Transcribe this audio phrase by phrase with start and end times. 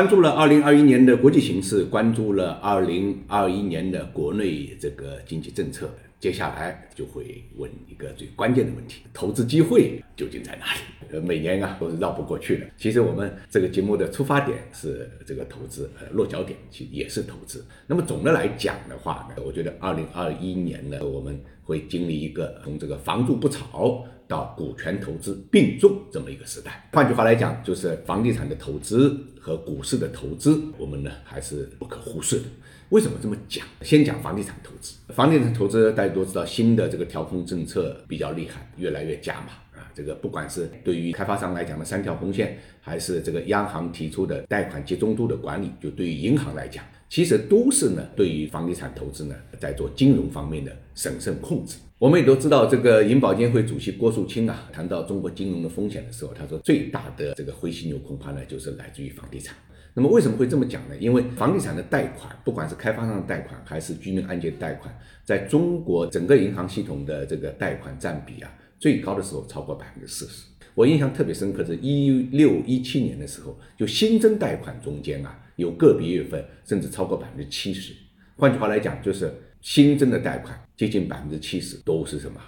[0.00, 5.90] 关注了二零二一年的国际形势，关注了二零二一年的国内这个经济政策。
[6.18, 10.80] 接下来就会问一个最关键的问题：投资机会究竟在哪里？
[11.10, 12.66] 呃， 每年啊都是绕不过去的。
[12.78, 17.62] 其实我们这个节目的出发点是这个投资，呃，落脚点其实也是投资。
[17.86, 26.88] 那么总的来讲的话呢，我觉得二零二一年呢，我们会经历一个从这个房住不炒到股权投资并重这么一个时代。
[26.92, 32.44] 换句话来讲，就是房地产的投资和股市的投资，我们呢还是不可忽视的。
[32.90, 33.66] 为什么这么讲？
[33.82, 34.94] 先讲房地产投资。
[35.08, 39.90] 房地产投资大家都知道，新的这个调控政策比较厉害，越来越加码啊。
[39.92, 51.76] 这个不管是对于开发商来讲的三条红线，还是这个央行提出的贷款集中度的管理，就对于银行来讲，其实都是呢对于房地产投资呢在做金融方面的审慎控制。
[51.98, 59.56] 我们也都知道，这个银保监会主席郭树清啊，谈到中国金融的风险的时候，他说最大的这个灰犀牛恐怕呢就是来自于房地产。
[59.92, 60.96] 那么为什么会这么讲呢？
[61.00, 70.44] 因为房地产的贷款，不管是开发商的贷款还是居民按揭贷款，在中国整个银行系统的这个贷款占比啊，最高的时候超过百分之四十。
[70.76, 77.94] 我印象特别深刻是一六一七年的时候，就新增贷款中间啊，有个别月份甚至超过百分之七十。
[78.36, 82.40] 换句话来讲，就是新增的贷款接近百分之七十都是什么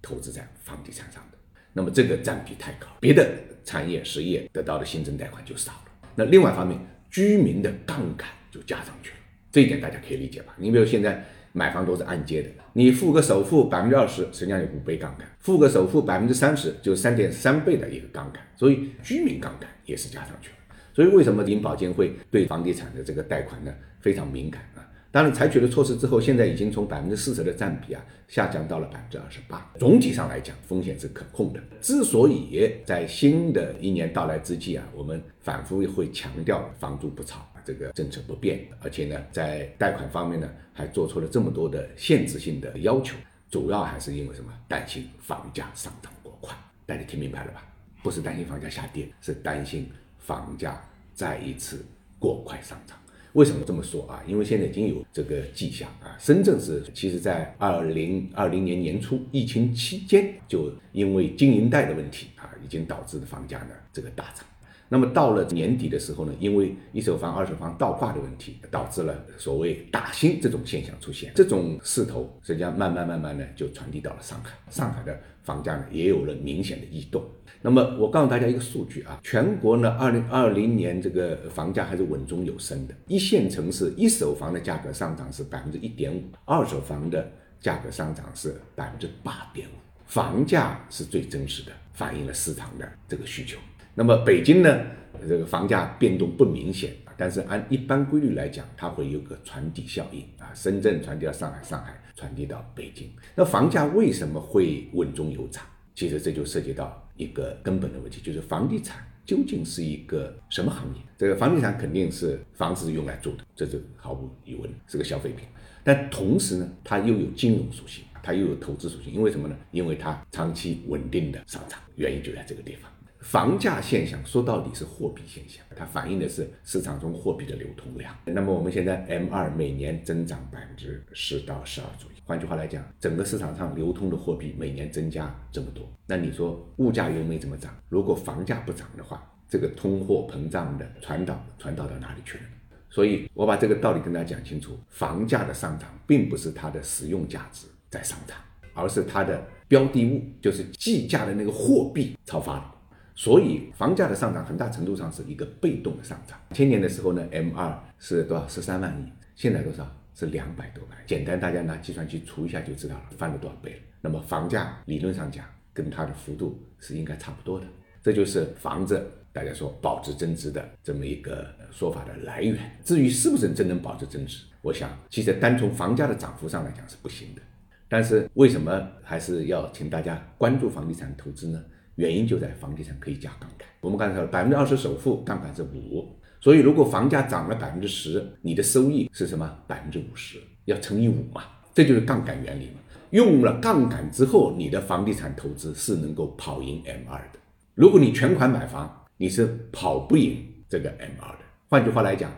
[0.00, 1.38] 投资在房地产上的。
[1.72, 3.28] 那么这个占比太高，别的
[3.64, 6.08] 产业实业得到的新增贷款就少了。
[6.14, 6.78] 那另外一方面，
[7.10, 9.16] 居民的杠杆就加上去了，
[9.50, 10.54] 这一点大家可以理解吧？
[10.56, 18.40] 你比如现在买房都是按揭的，你付个首付百分之二十，实际上有五倍杠杆；付个首付百分之三十，就三点三倍的一个杠杆。
[18.56, 20.54] 所以居民杠杆也是加上去了。
[21.00, 24.84] 所以为什么银保监会对房地产的这个贷款呢非常敏感啊？
[25.10, 29.66] 当然采取了措施之后，现在已经从百分之四十的占比啊下降到了百分之二十八。
[29.78, 31.60] 总体上来讲，风险是可控的。
[31.80, 43.16] 之所以在新的一年到来之际啊，我们反复会强调房住不炒这个政策不变，而且呢，在贷款方面呢还做出了这么多的限制性的要求，
[43.50, 44.52] 主要还是因为什么？
[44.68, 46.54] 担心房价上涨过快。
[46.84, 47.64] 大家听明白了吧？
[48.02, 50.78] 不是担心房价下跌，是担心房价
[51.20, 51.84] 再一次
[52.18, 52.96] 过快上涨。
[53.34, 54.24] 为什么这么说啊？
[54.26, 64.46] 因为现在已经有这个迹象啊，深圳是其实在二零二零年年初疫情期间，就因为经营贷的问题啊，已经导致的房价呢这个大涨。
[64.88, 71.30] 那么到了年底的时候呢，因为一手房、二手房倒挂的问题，导致了所谓打新这种现象出现。
[71.36, 75.20] 这种势头实际上慢慢慢慢的就传递到了上海，上海的
[75.50, 77.24] 房价呢也有了明显的异动。
[77.60, 82.94] 那么我告诉大家一个数据啊，全国呢二零二零年这个房价还是稳中有升的。
[83.06, 87.28] 一线城市一手房的价格上涨是百分之一点五，二手房的
[87.60, 89.72] 价格上涨是百分之八点五。
[90.06, 93.58] 房价是最真实的反映了市场的这个需求。
[93.94, 94.80] 那么北京呢，
[95.28, 103.10] 这个房价变动不明显，但是按一般规律来讲，它会有个传递效应啊，深圳传递到上海，上海传递到北京。
[103.34, 105.62] 那房价为什么会稳中有涨？
[105.94, 111.02] 其实这就涉及到一个根本的问题，就是房地产究竟是一个什么行业？
[111.18, 115.46] 这个房地产肯定是房子用来住的，这是毫无疑问是个消费品。
[115.84, 119.12] 但同时呢，它又有金融属性，它又有投资属性。
[119.12, 119.54] 因为什么呢？
[119.72, 122.90] 因为它长期稳定的上涨，原因就在这个地方。
[123.20, 128.14] 房价现象说到底是货币现象，它反映的是市场中货币的流通量。
[128.24, 142.44] 那么我们现在 M 二每年增长百分之十到十二左右，换句话来讲，整个市场上流通的货币每年增加这么多，那你说物价又没怎么涨，如果房价不涨的话，这个通货膨胀的传导传导到哪里去了？
[142.88, 148.36] 所以我把这个道理跟大家讲清楚，房价的上涨并不是它的实用价值在上涨，
[148.72, 152.74] 而是它的标的物，就是计价的那个货币超发了。
[153.20, 156.40] 所以房价的上涨很大程度上是一个被动的上涨。
[156.52, 158.48] 千年的时候呢，M 二是多少？
[158.48, 159.86] 十三万亿，现在多少？
[160.14, 160.96] 是两百多万。
[161.06, 163.78] 简单，大家拿计算器除一下就知道了，翻了多少倍了。
[164.00, 167.66] 那么房价理论上讲，跟它的幅度是应该差不多的。
[168.02, 172.58] 这就是房子大家说保值增值的这么一个说法的来源。
[172.82, 177.42] 至于是不是真能保值增值，我想其实单从房价的涨幅上来讲是不行的。
[177.86, 181.62] 但是为什么还是要请大家关注房地产投资呢？
[182.00, 183.68] 原因就在房地产可以加杠杆。
[183.82, 186.08] 我们刚才说百分之二十首付杠杆是五，
[186.40, 189.54] 所以如果房价涨了百分之十，你的收益是什么？
[189.66, 191.42] 百分之五十，要乘以五嘛，
[191.74, 192.80] 这就是杠杆原理嘛。
[193.10, 197.38] 用了杠杆之后，你的房地产投资是能够跑赢 M 二的。
[197.74, 201.44] 如果你全款买房，你是跑不赢这个 M 二的。
[201.68, 202.32] 换句话来讲，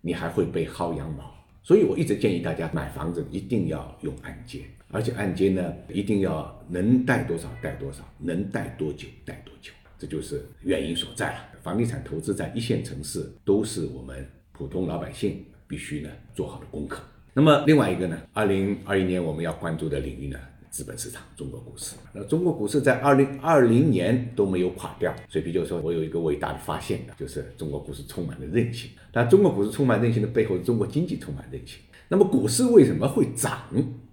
[0.00, 1.24] 你还会被薅羊毛。
[1.62, 4.62] 所以我一直建议大家买房子一定要用按揭。
[4.90, 11.40] 而且按揭呢，一定要能贷多少贷多少，能贷多久贷多久，这就是原因所在了。
[11.62, 17.02] 房地产投资在一线城市都是我们普通老百姓必须呢做好的功课。
[17.34, 20.38] 那么另外一个呢，二零二一年我们要关注的领域呢，
[20.70, 21.96] 资本市场，中国股市。
[22.12, 28.90] 那中国股市在二零二零年都没有垮掉，所以比如说我有一个伟大的发现，就是中国股市充满了韧性。
[29.12, 31.78] 但中国股市充满韧性的背后，中国经济充满韧性。
[32.08, 33.58] 那么股市为什么会涨？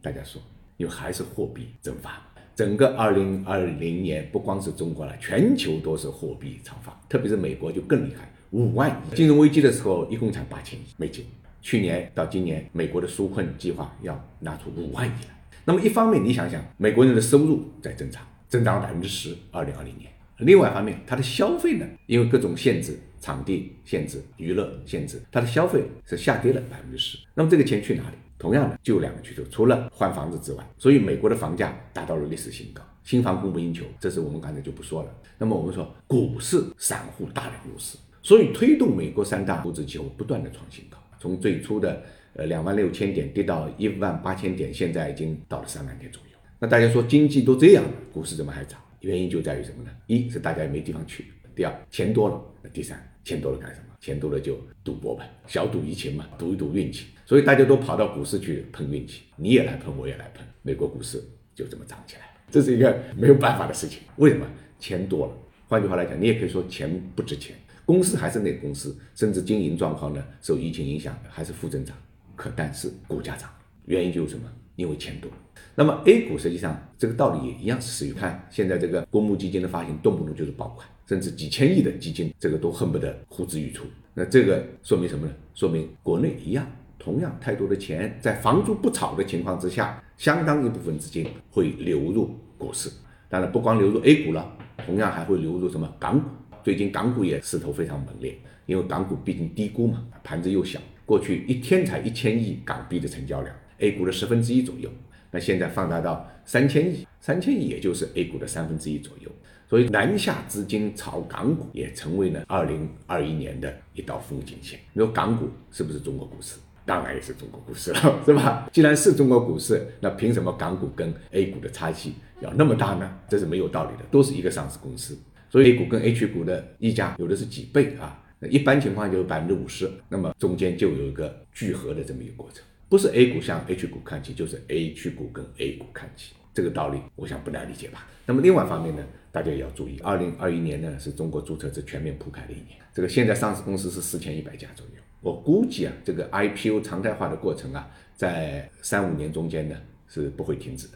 [0.01, 0.41] 大家说，
[0.77, 2.21] 因为还是货币增发。
[2.55, 9.15] 整个二零二零年，不光是中国了，全球都是货币超发，特别是美国就更厉害，五万亿。
[9.15, 11.25] 金融危机的时候，一共才八千亿美金。
[11.61, 15.34] 去年到今年，美国的纾困计划要拿出五万亿来。
[15.67, 20.12] 那么一方面，你想想，美国人的收入在增长，增长了百分之十，二零二零年。
[20.38, 27.17] 另外一方面，它的消费呢，因为各种限制，场地限制、娱乐限制，它的消费是下跌了百分之十。
[27.33, 28.15] 那么这个钱去哪里？
[28.38, 35.09] 同样的，就两个需求，除了换房子之外，所以美国的房价达到了历史新高，新房供不应求，这是我们刚才就不说了。
[35.38, 42.03] 那么我们说股市散户大量入市，所以推动美国三大股指期货不断的创新高，从最初的
[42.35, 46.37] 呃两万六千点跌到一万八千点，现在已经到了三万点左右。
[46.59, 48.79] 那大家说经济都这样了，股市怎么还涨？
[49.01, 49.89] 原因就在于什么呢？
[50.07, 52.41] 一是大家也没地方去，第二钱多了，
[52.73, 53.87] 第三钱多了干什么？
[53.99, 57.05] 钱多了就赌博呗，小赌怡情嘛，赌一赌运气。
[57.25, 61.23] 所以大家都跑到股市去碰运气，你也来碰，我也来碰，美国股市
[61.53, 62.21] 就这么涨起来
[62.51, 63.99] 这是一个 没有办法的事情。
[64.17, 64.45] 为什么？
[64.79, 65.33] 钱多了。
[65.67, 67.55] 换句话来讲，你也可以说钱不值钱，
[67.85, 71.95] 公司还是那个公司，甚至经营状况呢受疫情影响还是负增长。
[72.35, 73.49] 可但是股价涨，
[73.85, 74.43] 原因就是什么？
[74.75, 75.31] 因为钱多。
[75.73, 78.17] 那么 A 股实际上这个道理也一样是适用。
[78.17, 80.87] 看现在这个公募基金的发行，动不动就是爆款。
[81.07, 83.85] 甚至几千亿的基金，这个都恨不得呼之欲出。
[84.13, 85.33] 那这个说明什么呢？
[85.53, 86.65] 说明国内一样，
[86.97, 92.89] 同样太多的钱在房住不炒的情况之下，相当一部分资金会流入股市。
[93.29, 94.51] 当然，不光流入 A 股了，
[94.85, 96.27] 同样还会流入什么港股。
[96.63, 98.35] 最近港股也势头非常猛烈，
[98.65, 104.89] 因为港股毕竟低估嘛，盘子又小，过去一天才一千亿港币的成交量，A 股的十分之一左右。
[105.31, 109.29] 那现在放大到三千亿，三千亿也就是 A 股的三分之一左右。
[109.67, 114.79] 所以南下资金炒港股也成为了二零二一年的一道风景线。
[114.93, 116.57] 你说港股是不是中国股市？
[116.85, 118.69] 当然也是中国股市了， 是吧？
[118.71, 123.11] 既然是中国股市，那凭什么港股跟 A 股的差距要那么大呢？
[123.27, 125.17] 这是没有道理的，都是一个上市公司。
[125.49, 128.21] 所以 A 股跟 H 股的溢价有的是几倍啊？
[128.41, 136.33] 一般情况就是百分之五十，那么中间就有一个聚合的这么一个过程，不是 A 股向 H 股看齐，就是 H 股跟 A 股看齐。
[136.53, 138.07] 这个道理，我想不难理解吧？
[138.25, 139.05] 那么另外一方面呢？
[139.29, 142.79] 大家也要注意，二零二一年呢是中国注册制全面铺开的一年。
[142.93, 149.75] 这个现在上市公司是四千一百家左右，我估计啊，这个 IPO 常态化的过程啊，在三五年中间呢
[150.07, 150.93] 是不会停止的。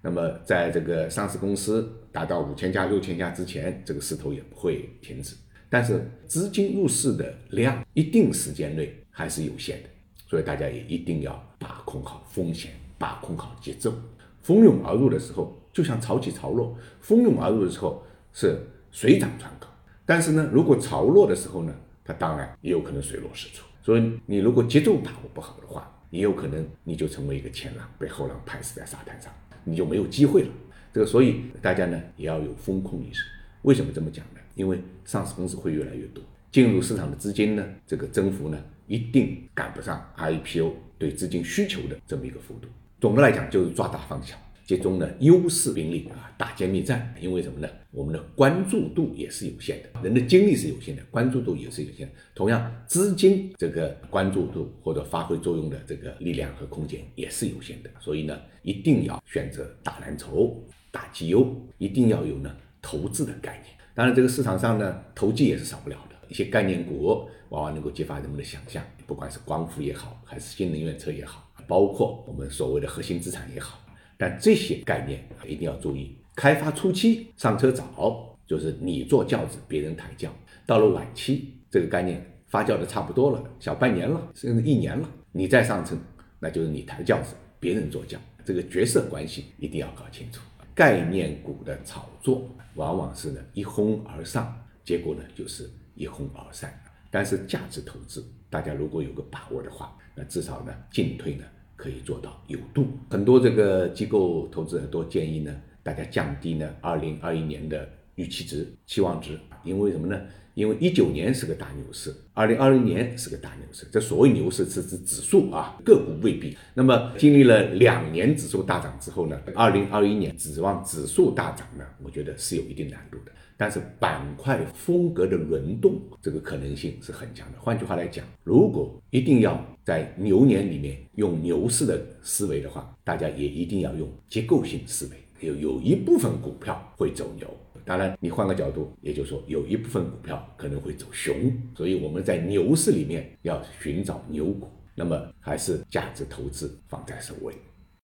[0.00, 5.34] 那么在这个上市公司达到五千家、六千家之前，这个势头也不会停止。
[5.70, 9.88] 但是资金入市的量，一定时间内还是有限的，
[10.26, 13.94] 所以大家也一定要把控好风险，把控好节奏。
[14.42, 15.56] 蜂拥而入的时候。
[15.72, 18.02] 就像潮起潮落，蜂拥而入的时候
[18.32, 19.68] 是水涨船高，
[20.04, 21.72] 但是呢，如果潮落的时候呢，
[22.04, 23.64] 它当然也有可能水落石出。
[23.80, 29.32] 所以你如果节奏把握不好的话，也有可能你就成为一个前浪，被后浪拍死在沙滩上，
[29.62, 30.48] 你就没有机会了。
[30.92, 33.22] 这个所以大家呢也要有风控意识。
[33.62, 34.40] 为什么这么讲呢？
[34.54, 42.68] 因为上市公司会越来越多，进入市场的资金呢，这个增幅呢一定赶不上 IPO 对资金需求的这么一个幅度。
[43.00, 44.36] 总的来讲就是抓大放小。
[44.66, 47.12] 集中的优势兵力啊，打歼灭战。
[47.20, 47.68] 因为什么呢？
[47.90, 52.12] 我们的关注度也是有限的，人的精力是有限的，关注度也是有限的。
[52.36, 57.90] 同样，资金这个关注度或者发挥作用的这个力量和空间也是有限的。
[57.98, 60.56] 所以呢，一定要选择打蓝筹、
[60.92, 63.74] 打绩优，一定要有呢投资的概念。
[63.94, 66.16] 当然，这个市场上呢，投机也是少不了的。
[66.28, 73.80] 一些概念股往往能够激发人们的想象，不管是光伏也好，还是新能源车也好，包括我们所谓的核心资产也好。
[74.16, 80.28] 但这些概念一定要注意，开发初期上车早，就是你坐轿子，别人抬轿；
[80.66, 85.96] 到了晚期，这个概念发酵的差不多了，小半年了，甚至一年了，你再上车，
[86.38, 88.18] 那就是你抬轿子，别人坐轿。
[88.44, 90.40] 这个角色关系一定要搞清楚。
[90.80, 94.50] 概念股的炒作往往是呢一哄而上，
[94.82, 96.72] 结果呢就是一哄而散。
[97.10, 101.44] 但是价值投资，大家如果有个把握的话，那至少呢进退呢。
[101.76, 107.88] 可以做到有度，很多这个机构投资者都建议呢，大家降低呢二零二一年的
[108.20, 109.38] 预期值、期望值。
[109.64, 110.20] 因为什么呢？
[110.54, 113.86] 因为一九年是个大牛市，二零二零年是个大牛市。
[113.92, 116.56] 这所谓牛市是指指数啊，个股未必。
[116.74, 123.32] 那么经历了两年指数大涨之后呢，二零二一年指望指数大涨呢，我觉得是有一定难度的。
[123.56, 127.58] 但是板块风格的轮动，这个可能性是很强的。
[127.60, 137.46] 换句话来讲，如果一定要在牛年里面用牛市的思维的话，大家也一定要用结构性思维，有有一部分股票会走牛。
[137.84, 141.34] 当然，你换个角度，也就是说，有一部分股票可能会走熊。
[141.76, 147.54] 所以我们在牛市里面要寻找牛股，那么还是价值投资放在首位。